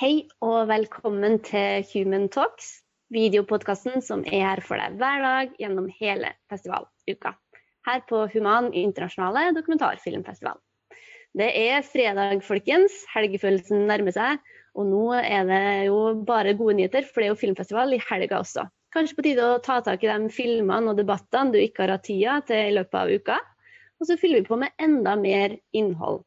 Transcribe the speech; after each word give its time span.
Hei 0.00 0.22
og 0.40 0.70
velkommen 0.70 1.34
til 1.44 1.82
Human 1.90 2.22
Talks, 2.32 2.70
videopodkasten 3.12 4.00
som 4.00 4.22
er 4.24 4.46
her 4.46 4.62
for 4.64 4.80
deg 4.80 4.94
hver 4.96 5.18
dag 5.20 5.50
gjennom 5.60 5.90
hele 5.98 6.30
festivaluka. 6.48 7.34
Her 7.84 8.00
på 8.08 8.22
Human 8.32 8.70
internasjonale 8.72 9.50
dokumentarfilmfestival. 9.58 10.56
Det 11.36 11.50
er 11.66 11.84
fredag, 11.84 12.40
folkens. 12.46 12.96
Helgefølelsen 13.12 13.84
nærmer 13.90 14.16
seg. 14.16 14.40
Og 14.72 14.88
nå 14.88 15.02
er 15.18 15.44
det 15.52 15.60
jo 15.90 16.00
bare 16.24 16.56
gode 16.56 16.78
nyheter, 16.80 17.04
for 17.04 17.20
det 17.20 17.28
er 17.28 17.34
jo 17.34 17.42
filmfestival 17.42 17.92
i 17.92 18.00
helga 18.06 18.40
også. 18.40 18.64
Kanskje 18.96 19.20
på 19.20 19.26
tide 19.28 19.50
å 19.50 19.60
ta 19.60 19.82
tak 19.84 20.00
i 20.00 20.08
de 20.14 20.32
filmene 20.32 20.94
og 20.94 20.96
debattene 20.96 21.52
du 21.52 21.60
ikke 21.60 21.84
har 21.84 21.98
hatt 21.98 22.08
tida 22.08 22.40
til 22.48 22.72
i 22.72 22.74
løpet 22.80 23.02
av 23.02 23.12
uka. 23.12 23.36
Og 24.00 24.08
så 24.08 24.16
fyller 24.16 24.40
vi 24.40 24.48
på 24.48 24.62
med 24.64 24.72
enda 24.80 25.18
mer 25.20 25.60
innhold. 25.76 26.22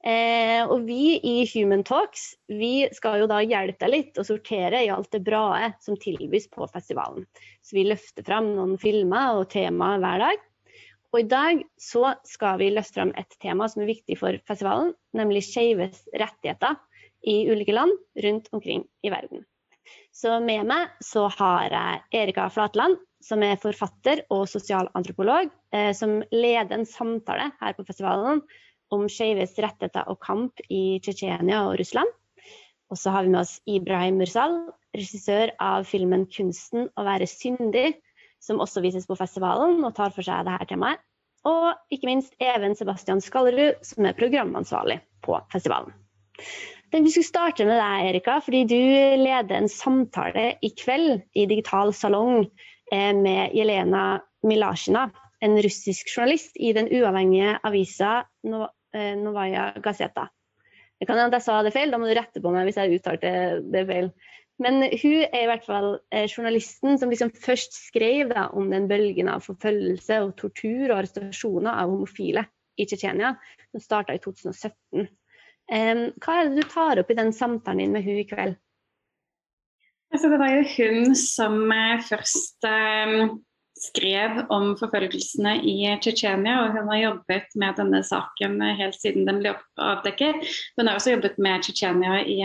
Eh, 0.00 0.62
og 0.64 0.86
vi 0.88 1.18
i 1.28 1.42
Human 1.52 1.82
Talks 1.84 2.30
vi 2.48 2.86
skal 2.96 3.20
jo 3.20 3.26
da 3.28 3.42
hjelpe 3.44 3.84
deg 3.84 3.92
litt 3.92 4.20
å 4.20 4.24
sortere 4.24 4.80
i 4.80 4.88
alt 4.88 5.10
det 5.12 5.20
bra 5.26 5.68
som 5.84 5.98
tilbys 6.00 6.48
på 6.52 6.68
festivalen. 6.72 7.26
Så 7.60 7.76
vi 7.76 7.84
løfter 7.88 8.24
fram 8.24 8.54
noen 8.54 8.78
filmer 8.80 9.42
og 9.42 9.50
temaer 9.52 10.00
hver 10.00 10.24
dag. 10.24 10.46
Og 11.10 11.20
i 11.20 11.28
dag 11.28 11.60
så 11.80 12.14
skal 12.24 12.60
vi 12.62 12.70
løfte 12.72 13.00
fram 13.00 13.12
et 13.18 13.36
tema 13.42 13.68
som 13.68 13.82
er 13.82 13.90
viktig 13.90 14.16
for 14.20 14.36
festivalen, 14.48 14.94
nemlig 15.16 15.42
skeives 15.48 16.04
rettigheter 16.14 16.78
i 17.26 17.42
ulike 17.50 17.74
land 17.74 17.92
rundt 18.24 18.48
omkring 18.54 18.86
i 19.04 19.12
verden. 19.12 19.44
Så 20.14 20.38
med 20.40 20.68
meg 20.70 20.94
så 21.04 21.26
har 21.34 21.74
jeg 21.74 22.22
Erika 22.22 22.46
Flatland, 22.52 22.96
som 23.20 23.42
er 23.44 23.60
forfatter 23.60 24.22
og 24.32 24.46
sosialantropolog, 24.48 25.50
eh, 25.74 25.90
som 25.92 26.20
leder 26.32 26.72
en 26.78 26.88
samtale 26.88 27.50
her 27.60 27.76
på 27.76 27.84
festivalen 27.84 28.40
om 28.94 29.06
skeives 29.10 29.56
rettigheter 29.58 30.08
og 30.10 30.20
kamp 30.24 30.62
i 30.68 30.98
Tsjetsjenia 31.02 31.64
og 31.68 31.78
Russland. 31.80 32.10
Og 32.90 32.98
så 32.98 33.12
har 33.14 33.24
vi 33.24 33.32
med 33.32 33.44
oss 33.44 33.60
Ibrahim 33.70 34.18
Mursal, 34.18 34.56
regissør 34.96 35.52
av 35.62 35.86
filmen 35.86 36.26
'Kunsten 36.26 36.88
å 36.98 37.04
være 37.06 37.28
syndig', 37.30 38.00
som 38.42 38.58
også 38.58 38.82
vises 38.82 39.06
på 39.06 39.18
festivalen 39.18 39.84
og 39.84 39.94
tar 39.94 40.10
for 40.10 40.26
seg 40.26 40.48
dette 40.48 40.72
temaet. 40.72 40.98
Og 41.46 41.72
ikke 41.94 42.08
minst 42.08 42.34
Even 42.42 42.74
Sebastian 42.76 43.22
Skallerud, 43.24 43.78
som 43.86 44.04
er 44.04 44.16
programansvarlig 44.18 44.98
på 45.24 45.38
festivalen. 45.52 45.94
Vi 46.90 47.10
skulle 47.12 47.28
starte 47.28 47.64
med 47.64 47.78
deg, 47.78 48.08
Erika, 48.10 48.40
fordi 48.42 48.64
du 48.66 48.80
leder 49.22 49.54
en 49.56 49.70
samtale 49.70 50.56
i 50.60 50.72
kveld 50.74 51.22
i 51.38 51.46
Digital 51.46 51.94
salong 51.94 52.48
eh, 52.92 53.12
med 53.14 53.54
Jelena 53.54 54.18
Milasjina, 54.42 55.06
en 55.40 55.56
russisk 55.62 56.10
journalist 56.10 56.58
i 56.58 56.72
den 56.76 56.90
uavhengige 56.90 57.54
avisa 57.64 58.24
eh, 58.96 59.14
Novaya 59.18 59.70
Gazeta. 59.82 60.28
Det 61.00 61.08
kan 61.08 61.16
hende 61.16 61.38
jeg 61.38 61.46
sa 61.46 61.62
det 61.64 61.72
feil, 61.72 61.92
da 61.92 61.98
må 62.00 62.08
du 62.10 62.14
rette 62.16 62.42
på 62.44 62.52
meg 62.52 62.68
hvis 62.68 62.78
jeg 62.80 63.00
uttalte 63.00 63.32
det 63.72 63.84
feil. 63.88 64.10
Men 64.60 64.82
hun 64.84 65.22
er 65.24 65.38
i 65.40 65.48
hvert 65.48 65.64
fall 65.64 65.94
eh, 66.12 66.26
journalisten 66.28 67.00
som 67.00 67.12
liksom 67.12 67.32
først 67.32 67.78
skrev 67.88 68.34
da, 68.34 68.50
om 68.52 68.68
den 68.72 68.88
bølgen 68.90 69.30
av 69.32 69.46
forfølgelse 69.46 70.20
og 70.26 70.34
tortur 70.40 70.90
og 70.90 70.98
arrestasjoner 70.98 71.72
av 71.72 71.94
homofile 71.94 72.44
i 72.76 72.84
Tsjetsjenia, 72.88 73.32
som 73.72 73.84
starta 73.84 74.16
i 74.16 74.20
2017. 74.20 75.08
Hva 75.70 76.34
er 76.34 76.48
det 76.48 76.58
du 76.58 76.66
tar 76.66 76.98
opp 76.98 77.12
i 77.12 77.14
den 77.14 77.30
samtalen 77.36 77.84
din 77.84 77.92
med 77.94 78.02
hun 78.02 78.18
i 78.18 78.26
kveld? 78.26 78.58
Altså, 80.10 80.28
det 80.28 80.40
var 80.42 80.50
jo 80.50 80.62
hun 80.74 81.14
som 81.14 81.60
eh, 81.70 82.00
først 82.02 82.66
um, 82.66 83.36
skrev 83.80 84.42
om 84.52 84.74
forfølgelsene 84.78 85.56
i 85.64 85.76
Tsjetsjenia, 86.02 86.58
og 86.64 86.76
hun 86.76 86.90
har 86.92 87.00
jobbet 87.00 87.58
med 87.60 87.78
denne 87.80 88.02
saken 88.06 88.58
helt 88.78 88.98
siden 89.00 89.28
den 89.28 89.40
ble 89.42 89.54
avdekket. 89.80 90.40
Hun 90.76 90.90
har 90.90 90.98
også 90.98 91.16
jobbet 91.16 91.38
med 91.40 91.64
Tsjetsjenia 91.64 92.20
i, 92.22 92.40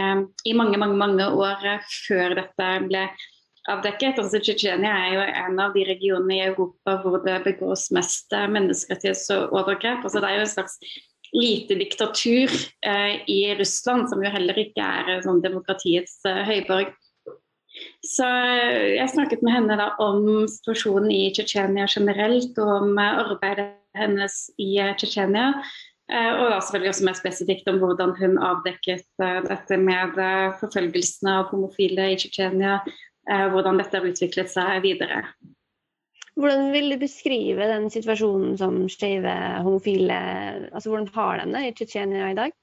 i, 0.47 0.53
mange, 0.57 0.79
mange, 0.81 0.97
mange 0.99 1.27
år 1.27 1.65
før 2.07 2.37
dette 2.39 2.69
ble 2.87 3.07
avdekket. 3.71 4.21
Altså, 4.21 4.39
Tsjetsjenia 4.39 4.93
er 4.93 5.17
jo 5.17 5.25
en 5.25 5.59
av 5.61 5.75
de 5.75 5.83
regionene 5.87 6.37
i 6.37 6.45
Europa 6.47 6.99
hvor 7.03 7.19
det 7.25 7.41
begås 7.47 7.89
mest 7.95 8.31
menneskerettighetsovergrep. 8.31 10.05
Altså, 10.05 10.21
det 10.21 10.31
er 10.31 10.39
jo 10.39 10.47
en 10.47 10.55
slags 10.55 10.79
lite 11.35 11.75
diktatur 11.75 12.51
eh, 12.85 13.29
i 13.29 13.55
Russland, 13.59 14.09
som 14.09 14.23
jo 14.23 14.31
heller 14.31 14.57
ikke 14.59 14.83
er 14.83 15.15
eh, 15.15 15.23
sånn 15.25 15.41
demokratiets 15.43 16.21
eh, 16.29 16.43
høyborg. 16.47 16.93
Så 18.05 18.25
eh, 18.27 18.93
jeg 18.99 19.09
snakket 19.09 19.41
med 19.45 19.55
henne 19.55 19.77
da 19.79 19.89
om 20.03 20.45
situasjonen 20.49 21.09
i 21.13 21.23
Tsjetsjenia 21.33 21.87
generelt, 21.89 22.57
og 22.61 22.71
om 22.83 23.01
eh, 23.01 23.19
arbeidet 23.23 23.71
hennes 23.97 24.37
i 24.61 24.75
Tsjetsjenia. 24.99 25.47
Eh, 26.11 26.31
og 26.35 26.51
da 26.51 26.59
selvfølgelig 26.59 26.91
også 26.91 27.07
mer 27.07 27.17
spesifikt 27.17 27.71
om 27.71 27.81
hvordan 27.81 28.13
hun 28.19 28.37
avdekket 28.37 29.07
dette 29.49 29.81
med 29.81 30.19
forfølgelsene 30.61 31.39
av 31.41 31.51
homofile 31.53 32.11
i 32.13 32.21
Tsjetsjenia. 32.21 32.79
Hvordan 33.25 33.79
dette 33.81 33.97
har 33.97 34.05
utviklet 34.05 34.51
seg 34.53 34.83
videre. 34.83 35.23
Hvordan 36.37 36.67
vil 36.75 36.91
du 36.91 36.99
beskrive 37.01 37.65
den 37.71 37.87
situasjonen 37.89 38.53
som 38.59 38.75
skeive 38.91 39.33
homofile 39.65 40.19
altså 40.67 40.91
Hvordan 40.91 41.09
har 41.15 41.41
de 41.41 41.47
det 41.55 41.63
i 41.63 41.71
Tsjetsjenia 41.79 42.27
i 42.29 42.37
dag? 42.37 42.53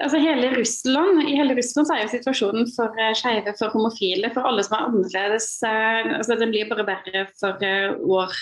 Altså 0.00 0.18
hele 0.22 0.50
Russland, 0.56 1.22
I 1.28 1.36
hele 1.38 1.54
Russland 1.58 1.92
er 1.94 2.02
jo 2.04 2.12
situasjonen 2.12 2.66
for 2.74 2.96
uh, 2.98 3.12
skeive, 3.16 3.54
for 3.58 3.74
homofile, 3.74 4.32
for 4.34 4.48
alle 4.48 4.64
som 4.66 4.76
er 4.78 4.88
annerledes 4.88 5.52
uh, 5.66 6.16
altså 6.18 6.38
Den 6.40 6.54
blir 6.54 6.70
bare 6.70 6.88
verre 6.88 7.26
for, 7.40 7.62
uh, 7.62 7.94
år, 8.20 8.34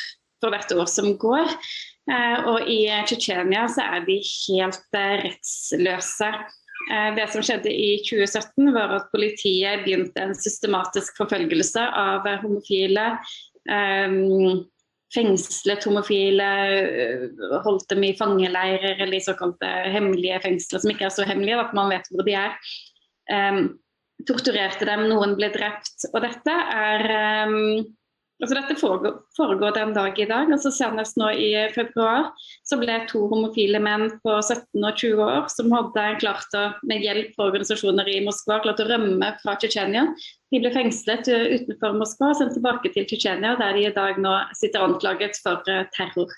for 0.43 0.55
hvert 0.55 0.73
år 0.77 0.89
som 0.91 1.13
går. 1.21 1.55
Og 2.49 2.65
i 2.73 2.87
Tsjetsjenia 3.05 3.67
så 3.69 3.85
er 3.85 4.07
de 4.07 4.15
helt 4.25 4.97
rettsløse. 4.97 6.31
Eh, 6.93 7.15
det 7.17 7.27
som 7.33 7.45
skjedde 7.45 7.73
i 7.73 7.99
2017, 8.07 8.71
var 8.75 8.95
at 8.97 9.11
politiet 9.13 9.85
begynte 9.85 10.23
en 10.23 10.37
systematisk 10.39 11.19
forfølgelse 11.21 11.83
av 11.83 12.29
homofile. 12.45 13.11
Um, 13.69 14.65
fengslet 15.15 15.87
homofile, 15.89 16.47
eh, 16.69 17.27
holdt 17.65 17.89
dem 17.93 18.05
i 18.05 18.15
fangeleirer 18.19 19.01
eller 19.01 19.19
i 19.19 19.25
såkalte 19.25 19.69
hemmelige 19.95 20.41
fengsler, 20.45 20.83
som 20.83 20.93
ikke 20.93 21.09
er 21.09 21.15
så 21.15 21.27
hemmelige, 21.29 21.61
at 21.63 21.77
man 21.77 21.93
vet 21.93 22.11
hvor 22.13 22.27
de 22.29 22.37
er. 22.39 22.57
Um, 23.29 23.63
torturerte 24.29 24.87
dem, 24.89 25.07
noen 25.11 25.37
ble 25.39 25.51
drept. 25.55 26.09
Og 26.13 26.21
dette 26.25 26.55
er 26.75 27.05
um, 27.49 27.85
Altså 28.39 28.55
dette 28.55 28.75
foregår, 28.79 29.17
foregår 29.35 29.73
den 29.75 29.93
dag 29.97 30.19
i 30.19 30.27
dag. 30.31 30.51
altså 30.55 30.71
Senest 30.71 31.17
nå 31.19 31.33
i 31.35 31.49
februar 31.75 32.29
så 32.67 32.79
ble 32.79 33.01
to 33.11 33.25
homofile 33.33 33.81
menn 33.83 34.13
på 34.23 34.37
17 34.39 34.79
og 34.79 35.01
20 35.01 35.23
år 35.25 35.49
som 35.51 35.75
hadde 35.75 36.05
klart 36.23 36.55
å, 36.55 36.69
med 36.87 37.03
hjelp 37.03 37.33
fra 37.35 37.49
organisasjoner 37.51 38.11
i 38.13 38.21
Moskva 38.23 38.61
klart 38.63 38.83
å 38.85 38.87
rømme 38.87 39.33
fra 39.43 39.57
Tsjetsjenia. 39.59 40.07
De 40.55 40.61
ble 40.63 40.71
fengslet 40.71 41.27
utenfor 41.27 41.99
Moskva 41.99 42.31
og 42.31 42.39
sendt 42.39 42.55
tilbake 42.55 42.95
til 42.95 43.09
Tsjetsjenia, 43.11 43.57
der 43.59 43.75
de 43.75 43.89
i 43.89 43.97
dag 43.97 44.23
nå 44.23 44.37
sitter 44.61 44.87
anklaget 44.87 45.43
for 45.43 45.67
eh, 45.67 45.89
terror. 45.97 46.31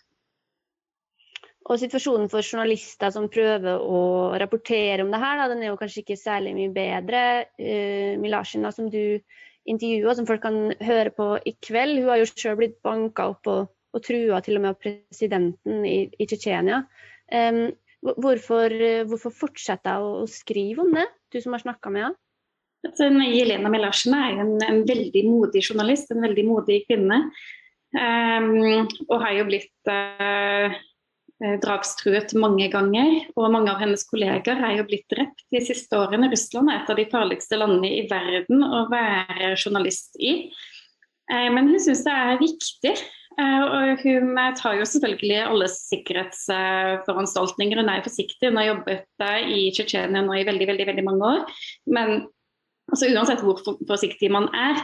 Og 1.69 1.79
situasjonen 1.79 2.33
for 2.33 2.41
journalister 2.41 3.13
som 3.13 3.29
prøver 3.31 3.77
å 3.77 4.01
rapportere 4.41 5.05
om 5.05 5.13
det 5.13 5.21
her, 5.21 5.37
da, 5.37 5.51
den 5.53 5.61
er 5.63 5.71
jo 5.75 5.79
kanskje 5.79 6.01
ikke 6.03 6.17
særlig 6.19 6.57
mye 6.57 6.73
bedre. 6.75 7.21
Uh, 7.61 8.17
Milasjen, 8.19 8.65
da, 8.67 8.73
som 8.75 8.89
du 8.91 9.21
intervjuer 9.69 10.17
som 10.17 10.27
folk 10.29 10.43
kan 10.45 10.73
høre 10.81 11.13
på 11.15 11.29
i 11.47 11.55
kveld. 11.63 12.01
Hun 12.01 12.11
har 12.13 12.23
jo 12.23 12.31
selv 12.31 12.61
blitt 12.61 12.81
banka 12.87 13.31
opp 13.35 13.51
og, 13.51 13.71
og 13.95 14.05
trua 14.07 14.41
til 14.45 14.59
og 14.59 14.65
med 14.65 14.73
av 14.73 14.81
presidenten 14.81 15.85
i, 15.89 15.99
i 16.17 16.27
Tsjetsjenia. 16.27 16.83
Um, 17.31 17.63
hvorfor, 18.01 18.75
hvorfor 19.11 19.35
fortsetter 19.45 19.93
jeg 19.93 20.09
å, 20.09 20.19
å, 20.25 20.29
skrive 20.31 20.85
om 20.87 20.93
det, 20.97 21.07
du 21.31 21.41
som 21.43 21.55
har 21.57 21.65
snakka 21.65 21.93
med 21.95 22.09
henne? 22.09 22.21
Jelena 23.29 23.69
Melasjen 23.69 24.15
er 24.17 24.39
en, 24.41 24.55
en, 24.65 24.85
veldig 24.89 25.27
modig 25.29 25.61
journalist, 25.67 26.15
en 26.15 26.25
veldig 26.25 26.47
modig 26.49 26.83
kvinne. 26.89 27.27
Um, 27.91 28.87
og 29.11 29.19
har 29.21 29.35
jo 29.37 29.49
blitt 29.51 29.91
uh, 29.91 30.71
Eh, 30.71 30.77
drapstruet 31.63 32.35
mange 32.37 32.69
ganger. 32.73 33.25
Og 33.37 33.53
mange 33.53 33.73
av 33.73 33.81
hennes 33.81 34.05
kolleger 34.09 34.61
er 34.61 34.77
jo 34.77 34.85
blitt 34.89 35.09
drept 35.13 35.45
de 35.55 35.61
siste 35.65 35.97
årene. 35.97 36.31
Russland 36.33 36.71
er 36.71 36.77
et 36.83 36.91
av 36.93 36.97
de 37.01 37.07
farligste 37.13 37.57
landene 37.61 37.91
i 38.03 38.09
verden 38.11 38.59
å 38.67 38.89
være 38.93 39.55
journalist 39.55 40.13
i. 40.21 40.33
Eh, 41.31 41.49
men 41.55 41.69
hun 41.71 41.81
syns 41.81 42.05
det 42.07 42.13
er 42.13 42.43
viktig. 42.43 42.95
Eh, 43.41 43.63
og 43.63 43.99
hun 44.05 44.27
tar 44.59 44.75
jo 44.81 44.85
selvfølgelig 44.89 45.41
alle 45.47 45.69
sikkerhetsforanstaltninger. 45.73 47.77
Hun 47.81 47.93
er 47.93 48.07
forsiktig. 48.07 48.49
Hun 48.49 48.59
har 48.61 48.71
jobbet 48.73 49.07
i 49.49 49.61
Tsjetsjenia 49.75 50.21
nå 50.27 50.33
i 50.37 50.49
veldig, 50.49 50.67
veldig, 50.73 50.87
veldig 50.93 51.07
mange 51.07 51.25
år. 51.35 51.41
Men 51.89 52.09
altså, 52.91 53.05
uansett 53.15 53.45
hvor 53.47 53.59
forsiktig 53.89 54.29
man 54.35 54.47
er, 54.57 54.77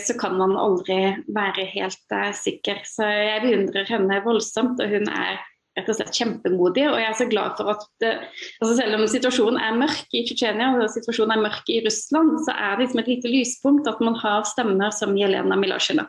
så 0.00 0.12
kan 0.18 0.34
man 0.34 0.56
aldri 0.58 1.14
være 1.30 1.64
helt 1.76 2.12
sikker. 2.34 2.76
Så 2.88 3.02
jeg 3.06 3.42
beundrer 3.44 3.86
henne 3.86 4.24
voldsomt, 4.24 4.80
og 4.82 4.88
hun 4.90 5.06
er 5.12 5.38
rett 5.78 5.90
og 5.90 5.98
slett 5.98 6.14
kjempemodige. 6.14 6.90
Og 6.92 7.00
jeg 7.00 7.08
er 7.10 7.18
så 7.18 7.26
glad 7.30 7.58
for 7.58 7.72
at 7.74 7.84
det, 8.02 8.12
altså 8.60 8.76
selv 8.78 8.98
om 8.98 9.06
situasjonen 9.10 9.60
er 9.60 9.78
mørk 9.80 10.14
i 10.14 10.24
Tsjetsjenia 10.26 10.72
og 10.78 10.88
situasjonen 10.94 11.36
er 11.36 11.44
mørk 11.48 11.70
i 11.72 11.80
Russland, 11.84 12.36
så 12.46 12.54
er 12.54 12.74
det 12.74 12.86
liksom 12.86 13.02
et 13.02 13.12
lite 13.14 13.32
lyspunkt 13.32 13.90
at 13.90 14.02
man 14.04 14.18
har 14.22 14.46
stemmer 14.48 14.94
som 14.94 15.16
Jelena 15.18 15.58
Milasjina. 15.58 16.08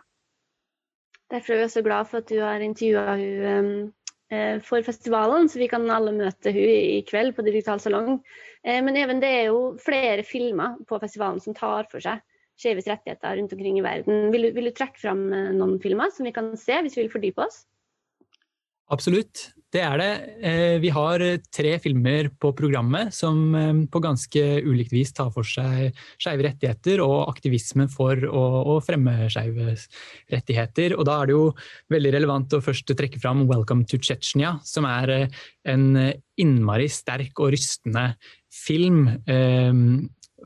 Derfor 1.34 1.56
er 1.56 1.64
vi 1.64 1.70
også 1.70 1.86
glad 1.86 2.10
for 2.10 2.22
at 2.22 2.30
du 2.30 2.38
har 2.44 2.62
intervjua 2.62 3.16
hun 3.18 3.46
um, 4.30 4.60
for 4.66 4.86
festivalen, 4.86 5.50
så 5.50 5.60
vi 5.62 5.70
kan 5.70 5.90
alle 5.94 6.14
møte 6.14 6.54
hun 6.54 6.70
i 6.70 7.02
kveld 7.06 7.34
på 7.38 7.46
Digital 7.46 7.82
salong. 7.82 8.20
Men 8.66 8.98
even 8.98 9.20
det 9.22 9.30
er 9.30 9.44
jo 9.52 9.76
flere 9.78 10.24
filmer 10.26 10.80
på 10.90 10.98
festivalen 11.02 11.38
som 11.42 11.54
tar 11.54 11.86
for 11.92 12.02
seg 12.02 12.24
skeives 12.58 12.88
rettigheter 12.90 13.36
rundt 13.38 13.54
omkring 13.54 13.78
i 13.78 13.84
verden. 13.86 14.32
Vil 14.34 14.48
du, 14.48 14.50
vil 14.56 14.70
du 14.70 14.74
trekke 14.74 14.98
fram 14.98 15.28
noen 15.30 15.78
filmer 15.84 16.10
som 16.16 16.26
vi 16.26 16.34
kan 16.36 16.54
se, 16.58 16.80
hvis 16.82 16.98
vi 16.98 17.04
vil 17.04 17.14
fordype 17.14 17.46
oss? 17.46 17.62
Absolutt, 18.94 19.48
det 19.74 19.82
er 19.82 19.98
det. 20.00 20.10
Eh, 20.46 20.76
vi 20.80 20.92
har 20.94 21.22
tre 21.52 21.72
filmer 21.82 22.30
på 22.40 22.52
programmet 22.56 23.14
som 23.16 23.40
eh, 23.58 23.80
på 23.92 24.02
ganske 24.04 24.44
ulikt 24.62 24.94
vis 24.94 25.12
tar 25.16 25.32
for 25.34 25.48
seg 25.48 25.98
skeive 26.22 26.46
rettigheter 26.46 27.02
og 27.04 27.32
aktivisme 27.32 27.88
for 27.92 28.22
å, 28.30 28.78
fremme 28.86 29.28
skeive 29.34 29.74
rettigheter. 30.32 30.96
Og 30.96 31.08
da 31.10 31.18
er 31.18 31.32
det 31.32 31.36
jo 31.36 31.48
veldig 31.92 32.14
relevant 32.16 32.56
å 32.56 32.62
først 32.64 32.94
trekke 32.94 33.20
fram 33.20 33.48
'Welcome 33.50 33.88
to 33.90 33.98
Tsjetsjenia', 33.98 34.62
som 34.64 34.88
er 34.88 35.16
eh, 35.16 35.42
en 35.66 35.88
innmari 36.38 36.88
sterk 36.92 37.42
og 37.42 37.56
rystende 37.56 38.14
film 38.54 39.08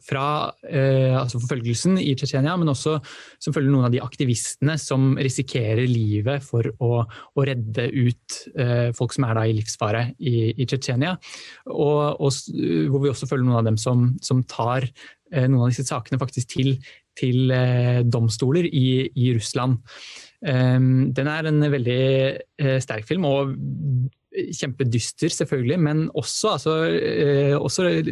fra 0.06 0.26
eh, 0.68 1.16
altså 1.18 1.42
forfølgelsen 1.42 1.98
i 2.02 2.14
Tsjetsjenia, 2.18 2.56
men 2.60 2.72
også 2.72 2.98
som 3.42 3.56
følger 3.56 3.74
noen 3.74 3.88
av 3.90 3.94
de 3.94 4.02
aktivistene 4.04 4.76
som 4.82 5.12
risikerer 5.20 5.86
livet 5.90 6.46
for 6.46 6.70
å, 6.80 7.04
å 7.06 7.48
redde 7.48 7.90
ut 7.94 8.40
eh, 8.56 8.90
folk 8.98 9.16
som 9.16 9.28
er 9.30 9.42
i 9.46 9.58
livsfare 9.60 10.06
i, 10.20 10.36
i 10.56 10.68
Tsjetsjenia. 10.68 11.16
Og, 11.74 12.20
og, 12.20 12.40
hvor 12.90 13.04
vi 13.04 13.12
også 13.12 13.30
følger 13.30 13.48
noen 13.48 13.62
av 13.62 13.70
dem 13.72 13.80
som, 13.82 14.10
som 14.26 14.44
tar 14.50 14.88
eh, 14.88 15.46
noen 15.48 15.66
av 15.66 15.74
disse 15.74 15.88
sakene 15.90 16.22
faktisk 16.22 16.56
til, 16.56 16.76
til 17.20 17.54
eh, 17.56 18.02
domstoler 18.08 18.70
i, 18.70 18.88
i 19.14 19.34
Russland. 19.38 19.80
Um, 20.40 21.10
den 21.12 21.28
er 21.28 21.50
en 21.50 21.60
veldig 21.68 22.04
uh, 22.64 22.78
sterk 22.80 23.04
film, 23.10 23.26
og 23.28 23.50
kjempedyster, 24.30 25.30
selvfølgelig, 25.30 25.80
men 25.80 26.10
også, 26.14 26.50
altså, 26.50 26.74
eh, 26.84 27.62
også, 27.62 28.04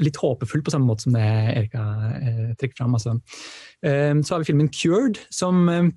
litt 0.00 0.20
håpefull 0.20 0.62
på 0.64 0.72
samme 0.74 0.88
måte 0.88 1.06
som 1.06 1.16
det 1.16 1.24
Erika 1.56 1.82
eh, 2.18 2.46
trekker 2.58 2.82
fram. 2.82 2.94
Altså. 2.98 3.18
Eh, 3.84 4.14
så 4.20 4.34
har 4.34 4.42
vi 4.42 4.52
filmen 4.52 4.70
'Cured', 4.72 5.20
som, 5.30 5.68
eh, 5.68 5.90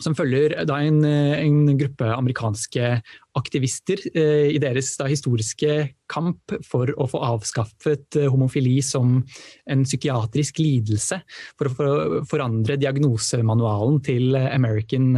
som 0.00 0.14
følger 0.14 0.54
en, 0.60 1.04
eh, 1.04 1.38
en, 1.40 1.78
gruppe 1.78 2.04
amerikanske 2.04 3.02
aktivister 3.36 3.96
eh, 4.14 4.52
i 4.54 4.58
deres 4.58 4.96
da, 4.96 5.06
historiske 5.06 5.94
kamp 6.08 6.52
for 6.64 6.92
å 6.96 7.08
få 7.08 7.22
avskaffet 7.24 8.20
homofili 8.30 8.82
som 8.82 9.24
en 9.66 9.84
psykiatrisk 9.84 10.58
lidelse, 10.58 11.20
for 11.56 11.68
å 11.68 11.74
for, 11.74 12.20
forandre 12.28 12.76
diagnosemanualen 12.76 14.02
til 14.02 14.36
American, 14.36 15.16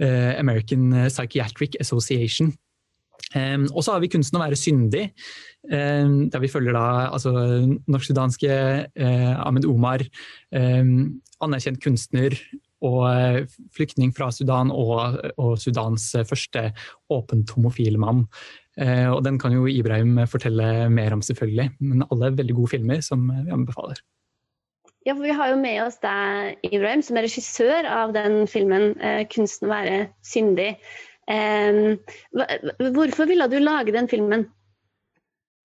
American 0.00 1.08
Psychiatric 1.08 1.76
Association. 1.80 2.54
Um, 3.34 3.68
og 3.70 3.84
så 3.84 3.94
har 3.94 4.02
vi 4.02 4.10
kunsten 4.10 4.38
å 4.38 4.42
være 4.42 4.58
syndig, 4.58 5.04
um, 5.70 6.26
der 6.32 6.42
vi 6.42 6.50
følger 6.50 6.74
da 6.74 6.86
altså 7.12 7.32
norsk-sudanske 7.86 8.56
uh, 8.90 9.34
Ahmed 9.44 9.68
Omar, 9.70 10.02
um, 10.56 11.20
anerkjent 11.44 11.78
kunstner 11.84 12.34
og 12.82 13.04
uh, 13.06 13.42
flyktning 13.76 14.10
fra 14.16 14.32
Sudan 14.34 14.72
og, 14.74 15.20
og 15.36 15.54
Sudans 15.62 16.08
uh, 16.18 16.26
første 16.26 16.70
åpent 17.12 17.54
homofile 17.54 18.00
mann. 18.00 18.26
og 18.80 19.18
den 19.26 19.36
kan 19.36 19.52
jo 19.52 19.66
Ibrahim 19.68 20.14
fortelle 20.30 20.88
mer 20.88 21.12
om, 21.12 21.20
selvfølgelig, 21.20 21.66
men 21.80 22.04
alle 22.06 22.30
er 22.30 22.36
veldig 22.38 22.54
gode 22.56 22.70
filmer 22.72 23.02
som 23.04 23.26
vi 23.28 23.52
anbefaler. 23.52 23.98
Ja, 25.04 25.12
for 25.12 25.24
Vi 25.24 25.34
har 25.36 25.50
jo 25.50 25.58
med 25.60 25.82
oss 25.82 25.98
deg, 26.00 26.56
Ibrahim, 26.70 27.02
som 27.02 27.18
er 27.18 27.26
regissør 27.26 27.88
av 27.88 28.14
den 28.14 28.46
filmen 28.48 28.94
'Kunsten 29.28 29.68
å 29.68 29.74
være 29.74 29.98
syndig'. 30.24 30.78
Hvorfor 31.28 33.28
ville 33.28 33.46
du 33.50 33.58
lage 33.62 33.94
den 33.94 34.08
filmen? 34.08 34.46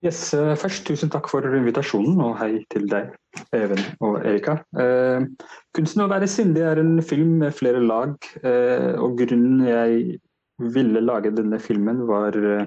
Yes, 0.04 0.34
eh, 0.34 0.52
først 0.60 0.84
Tusen 0.86 1.10
takk 1.10 1.28
for 1.30 1.56
invitasjonen, 1.56 2.20
og 2.20 2.36
hei 2.38 2.60
til 2.70 2.84
deg, 2.90 3.14
Even 3.56 3.80
og 4.04 4.20
Erika. 4.20 4.58
Eh, 4.78 5.24
'Kunsten 5.74 6.04
å 6.04 6.10
være 6.12 6.28
sindig' 6.28 6.68
er 6.68 6.82
en 6.82 7.00
film 7.02 7.38
med 7.40 7.56
flere 7.56 7.80
lag. 7.80 8.14
Eh, 8.44 8.92
og 9.00 9.16
Grunnen 9.18 9.64
jeg 9.66 10.20
ville 10.60 11.00
lage 11.00 11.34
denne 11.34 11.58
filmen, 11.58 12.06
var 12.06 12.36
eh, 12.36 12.66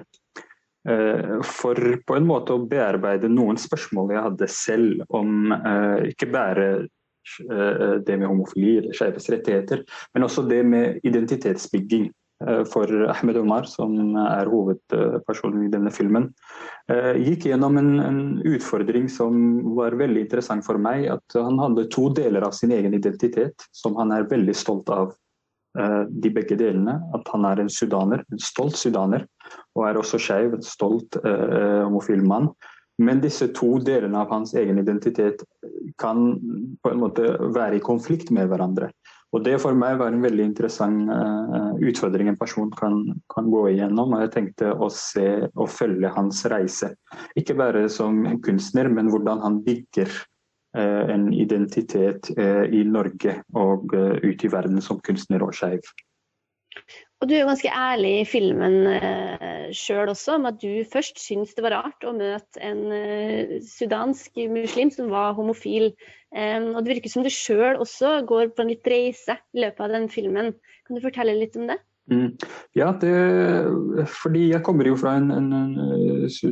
for 1.44 2.02
på 2.06 2.16
en 2.16 2.26
måte 2.26 2.54
å 2.54 2.66
bearbeide 2.66 3.30
noen 3.30 3.56
spørsmål 3.56 4.14
jeg 4.14 4.26
hadde 4.26 4.48
selv 4.48 5.02
om 5.08 5.52
eh, 5.52 6.10
ikke 6.10 6.32
bare 6.34 6.68
eh, 6.82 8.00
det 8.04 8.18
med 8.18 8.26
homofili 8.26 8.78
eller 8.78 8.96
skeives 8.96 9.30
rettigheter, 9.30 9.84
men 10.14 10.26
også 10.26 10.48
det 10.50 10.64
med 10.66 10.98
identitetsbygging. 11.04 12.10
Eh, 12.46 12.64
for 12.64 12.88
Ahmed 13.10 13.36
Omar, 13.36 13.66
som 13.68 13.96
er 14.16 14.48
hovedpersonen 14.48 15.66
i 15.66 15.72
denne 15.72 15.92
filmen, 15.92 16.30
eh, 16.88 17.12
gikk 17.20 17.50
gjennom 17.50 17.76
en, 17.76 17.90
en, 18.00 18.20
utfordring 18.48 19.10
som 19.12 19.74
var 19.76 19.98
veldig 20.00 20.24
interessant 20.24 20.64
for 20.64 20.80
meg. 20.80 21.06
At 21.12 21.36
han 21.36 21.60
hadde 21.60 21.88
to 21.92 22.08
deler 22.16 22.46
av 22.46 22.56
sin 22.56 22.72
egen 22.72 22.96
identitet 22.96 23.68
som 23.76 23.98
han 24.00 24.14
er 24.16 24.30
veldig 24.30 24.56
stolt 24.56 24.88
av. 24.94 25.12
Eh, 25.78 26.02
de 26.10 26.32
begge 26.34 26.56
delene. 26.58 26.96
At 27.14 27.28
han 27.30 27.44
er 27.46 27.60
en 27.62 27.70
sudaner, 27.70 28.24
en 28.32 28.42
stolt 28.42 28.78
sudaner, 28.80 29.26
og 29.76 29.86
er 29.86 30.00
også 30.00 30.18
skeiv, 30.18 30.56
en 30.56 30.66
stolt 30.66 31.16
uh, 31.22 31.86
homofil 31.86 32.24
mann. 32.26 32.48
Men 33.00 33.22
disse 33.22 33.46
to 33.56 33.78
delene 33.84 34.18
av 34.18 34.32
hans 34.34 34.52
egen 34.58 34.80
identitet 34.82 35.44
kan 36.02 36.34
på 36.82 36.90
en 36.90 37.00
måte 37.00 37.32
være 37.54 37.78
i 37.78 37.84
konflikt 37.84 38.32
med 38.34 38.50
hverandre. 38.50 38.90
Og 39.30 39.44
Det 39.46 39.54
for 39.62 39.76
meg 39.78 39.98
var 40.00 40.10
en 40.10 40.24
veldig 40.24 40.42
interessant 40.42 41.06
uh, 41.06 41.76
utfordring 41.86 42.32
en 42.32 42.38
person 42.38 42.70
kan, 42.74 42.96
kan, 43.30 43.50
gå 43.52 43.68
igjennom. 43.70 44.16
og 44.16 44.24
Jeg 44.24 44.32
tenkte 44.34 44.72
å 44.74 44.88
se 44.90 45.46
og 45.54 45.70
følge 45.70 46.10
hans 46.16 46.42
reise. 46.50 46.90
Ikke 47.38 47.54
bare 47.58 47.86
som 47.92 48.24
kunstner, 48.42 48.90
men 48.90 49.12
hvordan 49.12 49.42
han 49.44 49.60
bygger 49.66 50.10
uh, 50.10 51.04
en 51.14 51.30
identitet 51.30 52.32
uh, 52.34 52.66
i 52.66 52.82
Norge 52.82 53.38
og 53.54 53.94
ute 53.94 54.48
i 54.48 54.52
verden 54.52 54.82
som 54.82 54.98
kunstner 55.06 55.46
og 55.46 55.54
skeiv. 55.54 55.86
Og 57.20 57.28
du 57.28 57.34
er 57.36 57.44
ganske 57.44 57.68
ærlig 57.68 58.10
i 58.22 58.28
filmen 58.28 58.78
uh, 58.88 59.66
sjøl 59.76 60.08
også, 60.08 60.38
om 60.38 60.46
at 60.48 60.56
du 60.62 60.86
først 60.88 61.20
syntes 61.20 61.52
det 61.56 61.64
var 61.66 61.74
rart 61.76 62.06
å 62.08 62.14
møte 62.16 62.62
en 62.64 62.80
uh, 62.88 63.58
sudansk 63.60 64.40
muslim 64.48 64.92
som 64.94 65.10
var 65.12 65.36
homofil. 65.36 65.90
Um, 66.32 66.70
og 66.72 66.80
det 66.80 66.94
virker 66.94 67.12
som 67.12 67.26
du 67.26 67.28
sjøl 67.32 67.76
også 67.82 68.22
går 68.28 68.54
på 68.54 68.64
en 68.64 68.72
litt 68.72 68.88
reise 68.88 69.36
i 69.52 69.60
løpet 69.66 69.84
av 69.84 69.92
den 69.98 70.08
filmen. 70.12 70.54
Kan 70.86 70.96
du 70.96 71.04
fortelle 71.04 71.36
litt 71.36 71.58
om 71.60 71.68
det? 71.68 71.76
Mm. 72.10 72.32
Ja, 72.78 72.88
det, 73.04 73.12
fordi 74.22 74.46
jeg 74.54 74.64
kommer 74.66 74.88
jo 74.88 74.96
fra 74.98 75.18
en, 75.20 75.28
en, 75.36 75.52
en 75.52 76.24
uh, 76.24 76.48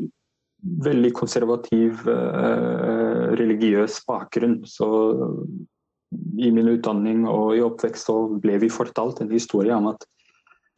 veldig 0.85 1.15
konservativ 1.17 2.05
religiøs 3.41 4.03
bakgrunn. 4.05 4.61
Så 4.69 4.91
i 6.37 6.53
min 6.53 6.69
utdanning 6.75 7.25
og 7.31 7.57
i 7.57 7.65
oppvekst 7.65 8.11
så 8.11 8.21
ble 8.43 8.61
vi 8.61 8.73
fortalt 8.73 9.25
en 9.25 9.33
historie 9.33 9.73
om 9.73 9.89
at 9.95 10.05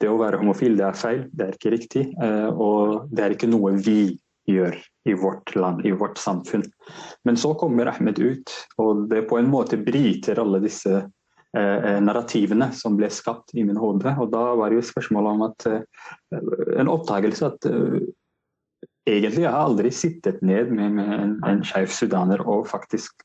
det 0.00 0.08
å 0.08 0.18
være 0.20 0.40
homofil 0.40 0.78
det 0.78 0.86
er 0.86 0.98
feil, 0.98 1.22
det 1.36 1.46
er 1.46 1.56
ikke 1.56 1.74
riktig. 1.74 2.04
Eh, 2.22 2.48
og 2.50 3.10
det 3.12 3.24
er 3.24 3.36
ikke 3.36 3.50
noe 3.50 3.74
vi 3.78 4.00
gjør 4.50 4.76
i 5.08 5.14
vårt 5.14 5.54
land, 5.56 5.86
i 5.86 5.92
vårt 5.92 6.18
samfunn. 6.18 6.64
Men 7.24 7.36
så 7.36 7.54
kommer 7.54 7.90
Ahmed 7.92 8.18
ut, 8.18 8.52
og 8.80 9.08
det 9.10 9.26
på 9.30 9.38
en 9.40 9.50
måte 9.50 9.78
bryter 9.80 10.40
alle 10.40 10.60
disse 10.64 10.92
eh, 10.96 11.98
narrativene 12.04 12.70
som 12.76 12.96
ble 12.98 13.10
skapt 13.12 13.54
i 13.54 13.64
min 13.66 13.80
hode. 13.80 14.14
Og 14.20 14.32
da 14.32 14.44
var 14.58 14.70
det 14.70 14.80
jo 14.80 14.88
spørsmålet 14.90 15.36
om 15.36 15.46
at 15.48 15.68
eh, 15.70 16.40
en 16.80 16.92
oppdagelse 16.92 17.52
at 17.52 17.70
eh, 17.70 18.00
egentlig 19.08 19.46
jeg 19.46 19.52
har 19.52 19.64
aldri 19.64 19.92
sittet 19.94 20.42
ned 20.44 20.72
med, 20.74 20.96
med 20.98 21.16
en, 21.18 21.34
en 21.48 21.64
skeiv 21.66 21.92
sudaner 21.94 22.44
og 22.46 22.68
faktisk 22.70 23.24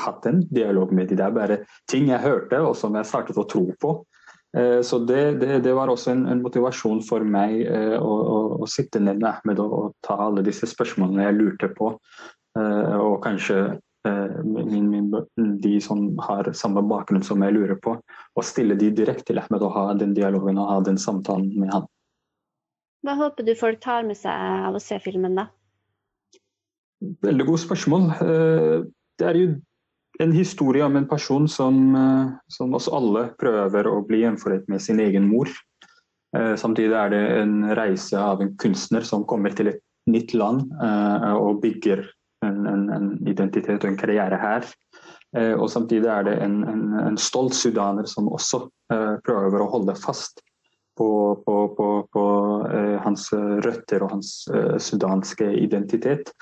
hatt 0.00 0.26
en 0.26 0.42
dialog 0.50 0.92
med 0.92 1.08
dem. 1.08 1.18
Det 1.18 1.26
er 1.26 1.36
bare 1.36 1.60
ting 1.90 2.10
jeg 2.10 2.24
hørte 2.24 2.60
og 2.64 2.74
som 2.78 2.96
jeg 2.98 3.08
startet 3.08 3.38
å 3.38 3.46
tro 3.48 3.68
på. 3.80 4.00
Eh, 4.56 4.80
så 4.82 4.98
det, 4.98 5.32
det, 5.32 5.58
det, 5.58 5.72
var 5.74 5.90
også 5.90 6.12
en, 6.12 6.26
en 6.30 6.42
motivasjon 6.42 7.00
for 7.02 7.24
meg 7.26 7.64
eh, 7.66 7.96
å, 7.98 8.10
å, 8.10 8.36
å, 8.62 8.68
sitte 8.70 9.00
ned 9.02 9.18
med 9.18 9.30
Ahmed 9.32 9.62
og, 9.62 9.72
og, 9.78 9.96
ta 10.06 10.14
alle 10.28 10.44
disse 10.46 10.68
spørsmålene 10.70 11.26
jeg 11.26 11.38
lurte 11.40 11.70
på. 11.74 11.90
Eh, 12.58 12.94
og 13.00 13.18
kanskje 13.24 13.80
min, 14.04 14.90
min, 14.92 15.06
de 15.64 15.78
som 15.80 16.10
har 16.26 16.50
samme 16.52 16.82
bakgrunn 16.84 17.22
som 17.24 17.40
jeg 17.40 17.54
lurer 17.56 17.78
på. 17.80 17.94
Og 18.36 18.44
stille 18.44 18.76
de 18.76 18.90
direkte 18.92 19.30
til 19.30 19.40
Ahmed 19.40 19.64
og 19.64 19.72
ha 19.78 19.86
den 19.96 20.12
dialogen 20.14 20.60
og 20.60 20.68
ha 20.68 20.78
den 20.84 21.00
samtalen 21.00 21.54
med 21.56 21.72
han. 21.72 21.86
Hva 23.04 23.14
håper 23.16 23.48
du 23.48 23.54
folk 23.56 23.80
tar 23.80 24.04
med 24.04 24.20
seg 24.20 24.68
av 24.68 24.76
å 24.76 24.82
se 24.82 24.98
filmen, 25.00 25.40
da? 25.40 25.46
Veldig 27.24 27.48
godt 27.48 27.64
spørsmål. 27.64 28.10
Det 28.20 29.28
er 29.30 29.40
jo 29.40 29.48
en 30.18 30.32
historie 30.32 30.84
om 30.84 30.96
en 30.96 31.08
person 31.08 31.48
som, 31.48 31.96
eh, 31.96 32.26
som 32.48 32.74
oss 32.74 32.88
alle 32.88 33.28
prøver 33.38 33.86
å 33.86 34.02
bli 34.06 34.22
gjenforent 34.22 34.68
med 34.68 34.82
sin 34.82 35.00
egen 35.00 35.28
mor. 35.28 35.48
Eh, 36.36 36.54
samtidig 36.56 36.94
er 36.94 37.10
det 37.10 37.22
en 37.40 37.74
reise 37.74 38.18
av 38.18 38.42
en 38.42 38.54
kunstner 38.56 39.00
som 39.06 39.24
kommer 39.24 39.50
til 39.50 39.68
et 39.68 39.80
nytt 40.06 40.34
land 40.34 40.70
eh, 40.82 41.32
og 41.34 41.62
bygger 41.62 42.04
en, 42.44 42.66
en, 42.66 42.88
en 42.90 43.10
identitet 43.26 43.84
og 43.84 43.90
en 43.90 44.00
karriere 44.00 44.38
her. 44.38 44.66
Og 45.34 45.66
samtidig 45.66 46.06
er 46.06 46.22
det 46.22 46.34
en, 46.44 46.60
en 46.94 47.16
stolt 47.18 47.56
sudaner 47.58 48.06
som 48.06 48.28
også 48.30 48.60
prøver 48.86 49.64
å 49.64 49.66
holde 49.72 49.96
fast 49.98 50.38
på, 50.98 51.42
på, 51.46 51.54
på, 51.76 51.86
på 52.12 52.24
uh, 52.70 52.96
hans 53.04 53.28
røtter 53.64 54.04
og 54.04 54.14
hans 54.16 54.32
uh, 54.52 54.76
sudanske 54.78 55.48
identitet. 55.58 56.32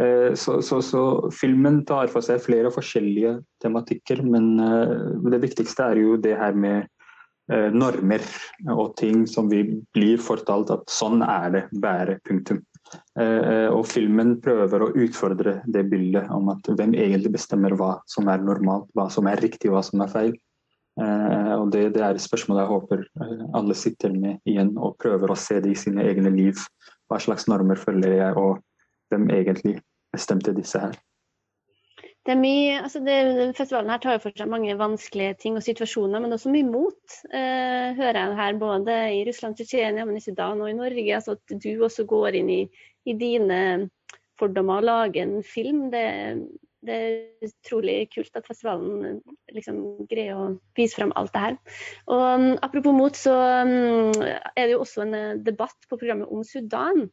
Uh, 0.00 0.32
så, 0.38 0.60
så, 0.64 0.80
så, 0.84 1.04
filmen 1.34 1.82
tar 1.88 2.12
for 2.12 2.24
seg 2.24 2.42
flere 2.44 2.72
forskjellige 2.72 3.38
tematikker, 3.62 4.22
men 4.26 4.56
det 5.30 5.40
viktigste 5.42 5.92
er 5.92 6.02
jo 6.02 6.18
det 6.20 6.34
her 6.38 6.56
med 6.58 6.88
normer 7.74 8.22
og 8.70 8.94
ting 8.96 9.24
som 9.28 9.48
vi 9.50 9.60
blir 9.92 10.20
fortalt 10.22 10.70
at 10.72 10.86
sånn 10.90 11.20
er 11.26 11.48
det, 11.52 11.62
bare 11.82 12.16
punktum. 12.26 12.62
Og 13.74 13.82
filmen 13.90 14.36
prøver 14.42 14.84
å 14.84 14.90
utfordre 15.04 15.56
det 15.74 15.82
bildet 15.90 16.30
om 16.32 16.48
at 16.54 16.70
hvem 16.70 16.94
egentlig 16.94 17.34
bestemmer 17.34 17.74
hva 17.76 17.96
som 18.10 18.30
er 18.32 18.42
normalt, 18.46 18.88
hva 18.96 19.08
som 19.12 19.28
er 19.28 19.42
riktig, 19.42 19.72
hva 19.74 19.82
som 19.84 20.02
er 20.06 20.14
feil. 20.14 20.32
Eh, 21.00 21.52
og 21.56 21.70
det, 21.72 21.86
det 21.94 22.02
er 22.04 22.16
et 22.16 22.24
spørsmål 22.24 22.60
jeg 22.60 22.70
håper 22.72 23.04
eh, 23.24 23.44
alle 23.56 23.76
sitter 23.78 24.12
med 24.12 24.42
igjen 24.48 24.74
og 24.76 24.98
prøver 25.00 25.32
å 25.32 25.38
se 25.38 25.60
det 25.64 25.72
i 25.72 25.78
sine 25.78 26.04
egne 26.04 26.32
liv. 26.34 26.60
Hva 27.08 27.20
slags 27.22 27.48
normer 27.48 27.80
følger 27.80 28.18
jeg, 28.18 28.36
og 28.36 28.60
hvem 29.12 29.30
egentlig 29.32 29.78
bestemte 30.12 30.54
disse 30.56 30.80
her. 30.80 30.98
Det 32.22 32.36
er 32.36 32.38
mye, 32.38 32.74
altså 32.84 33.00
det, 33.02 33.16
Festivalen 33.58 33.90
her 33.90 34.02
tar 34.02 34.20
for 34.22 34.34
seg 34.38 34.50
mange 34.50 34.76
vanskelige 34.78 35.34
ting 35.42 35.56
og 35.58 35.64
situasjoner, 35.66 36.22
men 36.22 36.36
også 36.36 36.52
mye 36.54 36.68
mot. 36.68 37.16
Eh, 37.34 37.88
hører 37.98 38.20
jeg 38.20 38.36
her 38.38 38.60
både 38.60 38.98
i 39.16 39.24
Russland, 39.26 39.56
Tsjetsjenia, 39.58 40.06
men 40.06 40.20
i 40.20 40.22
Sudan 40.22 40.60
og 40.62 40.70
i 40.70 40.76
Norge. 40.76 41.08
altså 41.16 41.34
At 41.34 41.56
du 41.64 41.72
også 41.82 42.06
går 42.06 42.38
inn 42.38 42.52
i, 42.52 42.60
i 43.10 43.16
dine 43.18 43.58
fordommer 44.38 44.78
og 44.78 44.86
lager 44.86 45.24
en 45.24 45.42
film. 45.42 45.88
Det, 45.90 46.04
det 46.86 46.96
er 46.98 47.48
utrolig 47.48 47.96
kult 48.14 48.38
at 48.38 48.48
festivalen 48.48 49.04
eh, 49.08 49.36
liksom 49.56 49.82
greier 50.10 50.38
å 50.38 50.48
vise 50.78 50.98
frem 50.98 51.12
alt 51.18 51.34
det 51.34 51.44
her. 51.44 51.60
Og 52.10 52.22
um, 52.22 52.48
Apropos 52.62 52.96
mot, 52.96 53.18
så 53.18 53.36
um, 53.62 54.10
er 54.56 54.64
det 54.66 54.74
jo 54.74 54.82
også 54.84 55.06
en 55.06 55.14
uh, 55.18 55.38
debatt 55.42 55.88
på 55.88 56.00
programmet 56.00 56.30
om 56.32 56.42
Sudan 56.46 57.06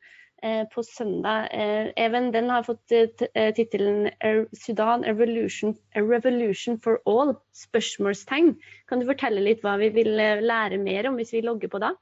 eh, 0.43 0.65
på 0.73 0.83
søndag. 0.83 1.47
Eh, 1.51 1.91
Even, 1.95 2.31
den 2.33 2.49
har 2.49 2.63
fått 2.63 2.91
eh, 2.91 3.53
tittelen 3.55 4.09
'Sudan 4.53 5.03
a 5.03 5.13
revolution, 5.13 5.75
a 5.95 6.01
revolution, 6.01 6.79
for 6.79 7.01
all?' 7.05 7.35
spørsmålstegn. 7.53 8.55
Kan 8.87 8.99
du 8.99 9.09
fortelle 9.09 9.43
litt 9.43 9.63
hva 9.63 9.77
vi 9.81 9.89
vil 9.89 10.19
eh, 10.19 10.41
lære 10.41 10.77
mer 10.81 11.09
om 11.09 11.19
hvis 11.19 11.33
vi 11.33 11.45
logger 11.45 11.71
på 11.71 11.81
da? 11.83 11.93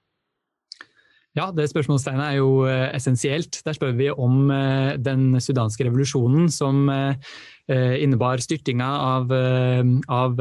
Ja, 1.38 1.51
det 1.53 1.67
spørsmålstegnet 1.70 2.32
er 2.32 2.36
jo 2.39 2.63
eh, 2.65 2.88
essensielt. 2.98 3.60
Der 3.62 3.75
spør 3.77 3.91
vi 3.94 4.08
om 4.10 4.50
eh, 4.50 4.96
den 4.98 5.36
sudanske 5.38 5.86
revolusjonen 5.86 6.48
som 6.50 6.88
eh, 6.89 7.36
innebar 8.01 8.41
styrtinga 8.41 8.88
av, 8.88 9.34
av 10.08 10.38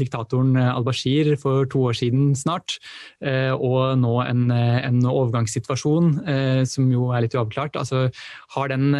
diktatoren 0.00 0.56
al-Bashir 0.58 1.30
for 1.38 1.68
to 1.70 1.84
år 1.86 1.94
siden 1.94 2.32
snart, 2.34 2.80
og 3.22 3.94
nå 4.02 4.16
en, 4.24 4.50
en 4.50 4.98
overgangssituasjon 5.06 6.10
som 6.66 6.90
jo 6.90 7.12
er 7.14 7.22
litt 7.22 7.38
uavklart. 7.38 7.78
Altså, 7.78 8.08
har 8.56 8.74
den 8.74 8.90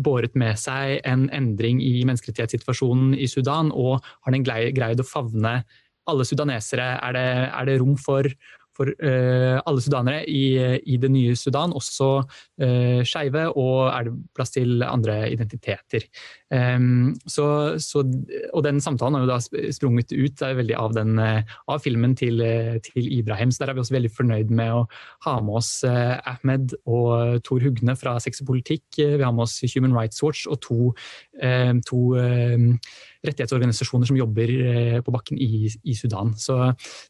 båret 0.00 0.32
med 0.32 0.56
seg 0.56 1.04
en 1.04 1.28
endring 1.28 1.84
i 1.84 2.06
menneskerettighetssituasjonen 2.08 3.12
i 3.20 3.28
Sudan, 3.28 3.68
og 3.68 4.00
har 4.24 4.32
den 4.32 4.48
greid 4.48 5.04
å 5.04 5.04
favne 5.04 5.58
alle 6.08 6.24
sudanesere? 6.24 6.94
Er 7.04 7.18
det, 7.20 7.28
er 7.52 7.68
det 7.68 7.80
rom 7.84 7.98
for 8.00 8.32
for 8.74 8.90
uh, 8.90 9.58
alle 9.62 9.82
sudanere 9.82 10.24
i, 10.30 10.44
i, 10.82 10.98
det 11.00 11.10
nye 11.12 11.34
Sudan, 11.38 11.74
også 11.76 12.08
uh, 12.24 13.00
skeive, 13.06 13.46
og 13.54 13.88
er 13.90 14.08
det 14.08 14.14
plass 14.36 14.54
til 14.54 14.82
andre 14.86 15.20
identiteter. 15.30 16.06
Um, 16.54 17.14
så, 17.26 17.46
så, 17.82 18.04
og 18.52 18.64
den 18.66 18.80
samtalen 18.82 19.18
har 19.18 19.24
jo 19.24 19.32
da 19.32 19.70
sprunget 19.74 20.14
ut 20.14 20.42
veldig 20.44 20.76
av, 20.78 20.94
den, 20.96 21.18
uh, 21.18 21.56
av 21.70 21.82
filmen 21.84 22.16
til, 22.18 22.42
til, 22.84 23.10
Ibrahim, 23.18 23.52
så 23.54 23.64
der 23.64 23.72
er 23.72 23.78
vi 23.78 23.84
også 23.84 23.96
veldig 23.96 24.12
fornøyd 24.14 24.52
med 24.54 24.74
å 24.74 24.84
ha 25.26 25.36
med 25.44 25.60
oss 25.60 25.72
Ahmed 25.84 26.74
og 26.84 27.40
Tor 27.46 27.62
Hugne 27.64 27.94
fra 27.98 28.16
Sex 28.22 28.42
og 28.42 28.50
politikk. 28.50 28.86
Vi 28.98 29.22
har 29.22 29.32
med 29.34 29.46
oss 29.46 29.60
Human 29.74 29.94
Rights 29.96 30.22
Watch 30.24 30.48
og 30.50 30.60
to, 30.64 30.92
to 31.88 32.00
rettighetsorganisasjoner 33.24 34.08
som 34.08 34.18
jobber 34.18 34.52
eh, 34.58 34.98
på 35.04 35.14
bakken 35.14 35.40
i, 35.40 35.68
i, 35.82 35.96
Sudan. 35.96 36.34
Så 36.38 36.58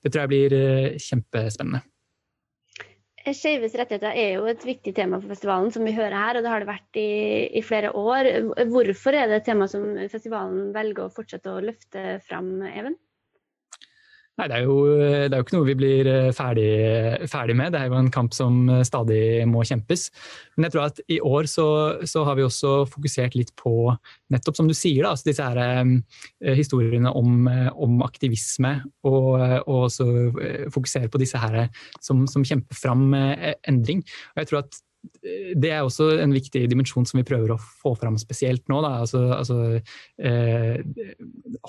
det 0.03 0.13
tror 0.13 0.25
jeg 0.25 0.33
blir 0.33 0.57
eh, 0.59 0.95
kjempespennende. 1.03 1.83
Skeives 3.25 3.73
rettigheter 3.81 4.13
er 4.13 4.35
jo 4.35 4.49
et 4.51 4.65
viktig 4.69 4.93
tema 4.93 5.17
for 5.17 5.33
festivalen, 5.33 5.71
som 5.73 5.87
vi 5.89 5.95
hører 5.97 6.13
her, 6.13 6.37
og 6.37 6.45
det 6.45 6.51
har 6.53 6.61
det 6.61 6.69
vært 6.69 6.99
i, 7.01 7.09
i, 7.57 7.63
flere 7.65 7.95
år. 7.97 8.29
Hvorfor 8.69 9.17
er 9.17 9.31
det 9.31 9.39
et 9.39 9.47
tema 9.49 9.69
som 9.71 9.87
festivalen 10.13 10.75
velger 10.75 11.07
å 11.07 11.15
fortsette 11.15 11.55
å 11.55 11.63
løfte 11.65 12.19
fram, 12.29 12.59
Even? 12.69 12.99
Nei, 14.35 14.49
det 14.51 14.57
er, 14.57 14.65
jo, 14.67 14.77
det 14.91 15.29
er, 15.29 15.37
jo, 15.37 15.45
ikke 15.45 15.55
noe 15.55 15.67
vi 15.69 15.77
blir 15.79 16.09
eh, 16.11 16.33
ferdig, 16.35 16.71
ferdig, 17.31 17.55
med. 17.55 17.71
Det 17.71 17.85
er 17.85 17.91
jo 17.93 17.99
en 18.01 18.11
kamp 18.15 18.35
som 18.35 18.65
eh, 18.67 18.81
stadig 18.87 19.21
må 19.47 19.63
kjempes. 19.63 20.09
Men 20.57 20.67
jeg 20.67 20.75
tror 20.75 20.89
at 20.89 20.99
i 21.07 21.21
år 21.23 21.47
så, 21.51 21.67
så 22.11 22.25
har 22.27 22.35
vi 22.35 22.43
også 22.43 22.73
fokusert 22.91 23.37
litt 23.39 23.53
på 23.61 23.93
nettopp 24.35 24.59
som 24.59 24.67
du 24.67 24.75
sier, 24.75 25.05
da, 25.05 25.13
altså 25.15 25.29
disse 25.29 25.47
her, 25.47 25.61
eh, 25.63 26.51
historiene 26.59 27.13
om, 27.15 27.47
om 27.47 28.03
aktivisme. 28.03 28.75
Og, 29.07 29.29
og 29.39 29.85
også 29.85 30.09
fokusere 30.75 31.13
på 31.13 31.23
disse 31.23 31.39
her 31.39 31.69
som, 32.03 32.27
som 32.31 32.43
kjemper 32.43 32.75
fram 32.75 33.15
endring. 33.15 34.03
Og 34.35 34.43
jeg 34.43 34.51
tror 34.51 34.65
at 34.65 34.83
det 35.57 35.71
er 35.71 35.83
også 35.83 36.11
en 36.23 36.35
viktig 36.35 36.65
dimensjon 36.71 37.07
som 37.09 37.21
vi 37.21 37.27
prøver 37.27 37.55
å 37.55 37.61
få 37.61 37.95
fram 37.99 38.17
spesielt 38.21 38.65
nå. 38.73 38.81
Altså, 38.85 39.25
altså, 39.37 39.59
eh, 40.19 40.81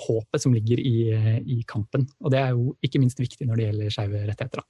håpet 0.06 0.42
som 0.42 0.54
ligger 0.56 0.80
i, 0.80 0.96
i, 1.42 1.60
kampen. 1.68 2.06
Og 2.22 2.32
det 2.34 2.42
er 2.42 2.56
jo 2.56 2.74
ikke 2.84 3.02
minst 3.02 3.20
viktig 3.22 3.48
når 3.48 3.60
det 3.60 3.68
gjelder 3.68 3.94
skeive 3.96 4.24
rettigheter. 4.28 4.62
Da. 4.62 4.68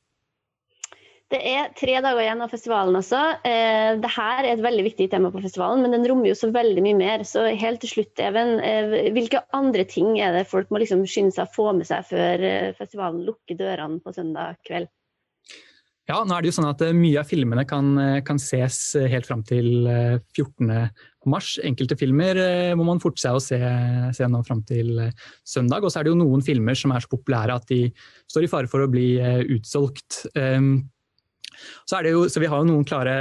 Det 1.26 1.40
er 1.42 1.72
tre 1.74 1.96
dager 1.98 2.22
igjen 2.22 2.42
av 2.44 2.52
festivalen 2.54 2.94
også. 3.00 3.20
Eh, 3.48 3.96
Dette 3.98 4.26
er 4.36 4.46
et 4.52 4.60
veldig 4.62 4.84
viktig 4.86 5.08
tema 5.10 5.32
på 5.34 5.42
festivalen, 5.42 5.82
men 5.82 5.96
den 5.96 6.06
rommer 6.06 6.30
jo 6.30 6.36
så 6.38 6.52
veldig 6.54 6.84
mye 6.86 6.98
mer. 7.00 7.24
Så 7.26 7.48
helt 7.50 7.82
til 7.82 7.90
slutt, 7.96 8.22
Even, 8.22 8.60
eh, 8.62 9.10
hvilke 9.10 9.42
andre 9.56 9.82
ting 9.90 10.20
er 10.22 10.36
det 10.36 10.46
folk 10.46 10.70
må 10.70 10.78
liksom 10.78 11.02
skynde 11.10 11.34
seg 11.34 11.48
å 11.48 11.54
få 11.56 11.72
med 11.74 11.88
seg 11.88 12.06
før 12.06 12.46
eh, 12.46 12.70
festivalen 12.78 13.26
lukker 13.26 13.58
dørene 13.58 13.98
på 14.04 14.14
søndag 14.14 14.62
kveld? 14.68 14.86
Ja, 16.06 16.20
nå 16.22 16.36
er 16.36 16.44
det 16.44 16.52
jo 16.52 16.56
sånn 16.60 16.68
at 16.68 16.82
eh, 16.86 16.94
Mye 16.94 17.18
av 17.18 17.26
filmene 17.26 17.64
kan, 17.66 17.90
eh, 17.98 18.20
kan 18.26 18.38
ses 18.38 18.78
eh, 18.98 19.08
helt 19.10 19.26
fram 19.26 19.42
til 19.46 19.88
14. 19.88 20.70
mars. 21.26 21.56
Enkelte 21.66 21.96
filmer 21.98 22.38
må 22.78 22.86
man 22.86 23.00
forte 23.02 23.18
seg 23.18 23.34
å 23.34 23.42
se, 23.42 23.58
se 24.14 24.28
nå 24.30 24.42
fram 24.46 24.60
til 24.68 24.92
søndag. 25.42 25.82
Og 25.82 25.90
så 25.90 25.98
er 25.98 26.06
det 26.06 26.12
jo 26.12 26.20
noen 26.20 26.44
filmer 26.46 26.78
som 26.78 26.94
er 26.94 27.02
så 27.02 27.10
populære 27.10 27.56
at 27.58 27.66
de 27.72 27.80
står 28.30 28.46
i 28.46 28.50
fare 28.52 28.70
for 28.70 28.84
å 28.84 28.90
bli 28.92 29.16
utsolgt. 29.56 30.22
Ehm, 30.38 30.76
så, 31.88 32.00
jo, 32.06 32.24
så, 32.30 32.40
Vi 32.42 32.48
har 32.50 32.62
jo 32.62 32.68
noen 32.68 32.86
klare 32.88 33.16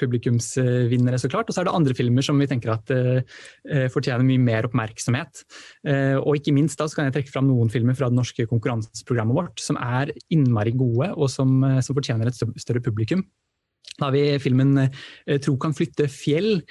publikumsvinnere, 0.00 1.20
så 1.20 1.30
klart. 1.32 1.48
Og 1.48 1.56
så 1.56 1.62
er 1.62 1.68
det 1.68 1.76
andre 1.76 1.96
filmer 1.96 2.26
som 2.26 2.40
vi 2.40 2.48
tenker 2.50 2.74
at 2.74 2.92
uh, 2.94 3.86
fortjener 3.92 4.26
mye 4.26 4.42
mer 4.42 4.68
oppmerksomhet. 4.68 5.44
Uh, 5.86 6.18
og 6.22 6.40
ikke 6.40 6.54
minst 6.56 6.80
da 6.80 6.88
så 6.88 6.98
kan 6.98 7.08
jeg 7.08 7.18
trekke 7.18 7.34
fram 7.34 7.48
noen 7.50 7.72
filmer 7.72 7.96
fra 7.98 8.10
det 8.10 8.18
norske 8.18 8.48
konkurranseprogrammet 8.50 9.38
vårt 9.38 9.62
som 9.62 9.80
er 9.80 10.14
innmari 10.34 10.74
gode, 10.76 11.12
og 11.14 11.32
som, 11.32 11.56
uh, 11.64 11.80
som 11.84 11.96
fortjener 11.96 12.30
et 12.30 12.38
større 12.38 12.84
publikum. 12.84 13.24
Da 13.94 14.08
har 14.08 14.14
vi 14.14 14.40
filmen 14.42 14.88
'Tro 15.38 15.52
kan 15.60 15.74
flytte 15.76 16.08
fjell', 16.10 16.64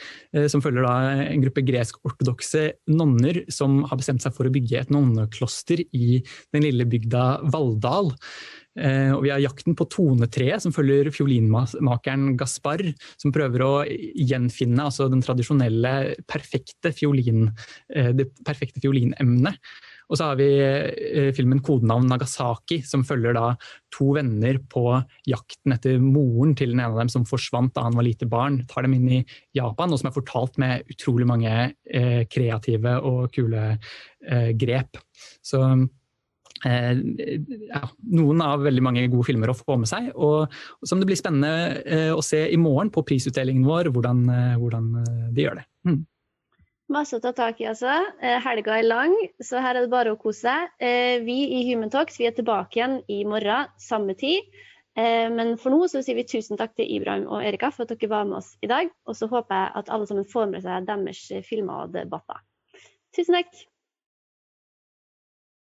som 0.52 0.60
følger 0.60 0.84
da 0.84 0.96
en 1.32 1.44
gruppe 1.46 1.64
gresk-ortodokse 1.64 2.64
nonner 2.92 3.46
som 3.54 3.84
har 3.88 3.96
bestemt 4.02 4.26
seg 4.26 4.34
for 4.36 4.50
å 4.50 4.52
bygge 4.52 4.82
et 4.82 4.92
nonnekloster 4.92 5.86
i 5.96 6.20
den 6.52 6.66
lille 6.66 6.84
bygda 6.90 7.46
Valldal. 7.54 8.12
Eh, 8.74 9.12
og 9.14 9.22
vi 9.22 9.30
har 9.30 9.40
'Jakten 9.40 9.76
på 9.78 9.86
tonetreet', 9.86 10.62
som 10.62 10.74
følger 10.74 11.12
fiolinmakeren 11.14 12.36
Gaspar, 12.38 12.82
som 13.18 13.32
prøver 13.32 13.62
å 13.62 13.86
gjenfinne 13.86 14.82
altså 14.82 15.10
den 15.10 15.22
tradisjonelle, 15.22 16.16
perfekte 16.26 16.94
fiolin, 16.94 17.54
eh, 17.94 18.12
det 18.12 18.34
perfekte 18.44 18.82
fiolinemnet. 18.82 19.58
Og 20.10 20.18
så 20.18 20.26
har 20.26 20.36
vi 20.36 20.50
eh, 20.58 21.32
filmen 21.34 21.62
'Kodenavn 21.62 22.10
Nagasaki', 22.10 22.84
som 22.84 23.04
følger 23.04 23.34
da 23.34 23.56
to 23.92 24.14
venner 24.14 24.58
på 24.58 25.06
jakten 25.28 25.74
etter 25.74 26.00
moren 26.02 26.56
til 26.56 26.72
den 26.72 26.82
ene 26.82 26.94
av 26.94 27.00
dem 27.00 27.10
som 27.10 27.26
forsvant 27.26 27.74
da 27.76 27.84
han 27.84 27.94
var 27.94 28.04
lite 28.04 28.26
barn. 28.26 28.66
Tar 28.68 28.84
dem 28.84 28.96
inn 28.96 29.10
i 29.22 29.26
Japan, 29.54 29.94
og 29.94 30.00
som 30.00 30.10
er 30.10 30.18
fortalt 30.18 30.58
med 30.58 30.84
utrolig 30.90 31.28
mange 31.28 31.74
kreative 32.28 33.02
og 33.02 33.32
kule 33.32 33.78
grep. 34.58 34.98
Så 35.44 35.62
ja, 36.64 37.82
noen 38.16 38.42
av 38.44 38.64
veldig 38.64 38.84
mange 38.86 39.04
gode 39.12 39.28
filmer 39.28 39.52
å 39.52 39.58
få 39.58 39.78
med 39.82 39.90
seg. 39.90 40.10
Og, 40.16 40.54
som 40.88 41.02
det 41.02 41.10
blir 41.10 41.20
spennende 41.20 41.84
eh, 41.84 42.10
å 42.14 42.24
se 42.24 42.46
i 42.48 42.60
morgen 42.60 42.92
på 42.94 43.04
prisutdelingen 43.08 43.68
vår, 43.68 43.92
hvordan, 43.94 44.26
eh, 44.32 44.58
hvordan 44.62 44.90
de 45.36 45.46
gjør 45.46 45.62
det. 45.62 45.66
Mm. 45.90 46.02
Masse 46.94 47.18
å 47.18 47.24
ta 47.24 47.32
tak 47.36 47.62
i, 47.64 47.68
altså. 47.72 47.96
Helga 48.20 48.76
er 48.78 48.86
lang, 48.86 49.16
så 49.42 49.62
her 49.64 49.80
er 49.80 49.86
det 49.86 49.94
bare 49.94 50.14
å 50.14 50.20
kose 50.20 50.44
seg. 50.44 50.84
Vi 51.26 51.38
i 51.58 51.64
Human 51.72 51.90
Talks 51.90 52.20
vi 52.20 52.28
er 52.28 52.36
tilbake 52.38 52.78
igjen 52.78 53.00
i 53.10 53.24
morgen, 53.26 53.72
samme 53.82 54.14
tid. 54.20 54.46
Men 54.94 55.56
for 55.58 55.74
nå 55.74 55.88
så 55.90 56.04
sier 56.06 56.20
vi 56.20 56.28
tusen 56.28 56.60
takk 56.60 56.76
til 56.78 56.92
Ibrahim 57.00 57.24
og 57.32 57.42
Erika 57.48 57.72
for 57.74 57.88
at 57.88 57.96
dere 57.96 58.12
var 58.12 58.28
med 58.30 58.44
oss 58.44 58.52
i 58.62 58.70
dag. 58.70 58.92
Og 59.08 59.18
så 59.18 59.32
håper 59.32 59.58
jeg 59.58 59.74
at 59.80 59.94
alle 59.96 60.10
sammen 60.12 60.28
får 60.36 60.52
med 60.52 60.68
seg 60.68 60.86
deres 60.92 61.24
filmer 61.48 61.88
og 61.88 61.96
debatter. 61.96 62.44
Tusen 63.16 63.40
takk. 63.40 63.64